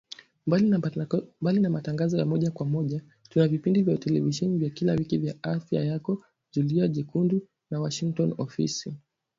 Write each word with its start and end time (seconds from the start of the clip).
Mbali 1.41 1.59
na 1.61 1.69
matangazo 1.69 2.17
ya 2.17 2.25
moja 2.25 2.51
kwa 2.51 2.65
moja 2.65 3.01
tuna 3.29 3.47
vipindi 3.47 3.81
vya 3.81 3.97
televisheni 3.97 4.57
vya 4.57 4.69
kila 4.69 4.93
wiki 4.93 5.17
vya 5.17 5.35
Afya 5.41 5.85
Yako, 5.85 6.23
Zulia 6.55 6.87
Jekundu 6.87 7.47
na 7.71 7.79
Washington 7.81 8.33
Ofisi 8.37 8.95